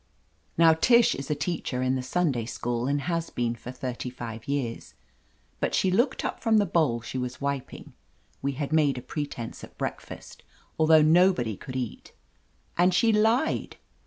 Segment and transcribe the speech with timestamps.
[0.57, 4.47] Now Tish is a teacher in the Sunday School and has been for thirty five
[4.47, 4.95] years.
[5.59, 7.93] But she looked up from the bowl she was wiping—
[8.43, 10.41] ^we had made a pretense at breakfast,
[10.79, 12.13] although no body could eat—
[12.79, 13.77] and she lied.